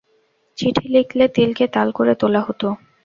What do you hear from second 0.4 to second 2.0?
চিঠি লিখলে তিলকে তাল